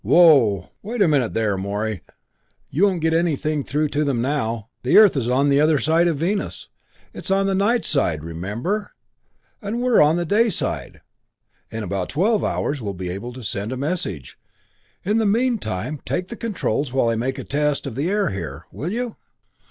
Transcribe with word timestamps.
"Whoa 0.03 0.71
wait 0.81 1.03
a 1.03 1.07
minute 1.07 1.35
there, 1.35 1.59
Morey 1.59 2.01
you 2.71 2.85
won't 2.85 3.01
get 3.01 3.13
anything 3.13 3.63
through 3.63 3.89
to 3.89 4.03
them 4.03 4.19
now. 4.19 4.69
The 4.81 4.97
Earth 4.97 5.15
is 5.15 5.29
on 5.29 5.49
the 5.49 5.59
other 5.61 5.77
side 5.77 6.07
of 6.07 6.17
Venus 6.17 6.69
it's 7.13 7.29
on 7.29 7.45
the 7.45 7.53
night 7.53 7.85
side, 7.85 8.23
remember 8.23 8.95
and 9.61 9.79
we're 9.79 10.01
on 10.01 10.15
the 10.15 10.25
day 10.25 10.49
side. 10.49 11.01
In 11.69 11.83
about 11.83 12.09
twelve 12.09 12.43
hours 12.43 12.81
we'll 12.81 12.95
be 12.95 13.09
able 13.11 13.31
to 13.33 13.43
send 13.43 13.71
a 13.71 13.77
message. 13.77 14.39
In 15.03 15.19
the 15.19 15.27
meantime, 15.27 15.99
take 16.03 16.29
the 16.29 16.35
controls 16.35 16.91
while 16.91 17.09
I 17.09 17.15
make 17.15 17.37
a 17.37 17.43
test 17.43 17.85
of 17.85 17.93
the 17.93 18.09
air 18.09 18.31
here, 18.31 18.65
will 18.71 18.91
you?" 18.91 19.17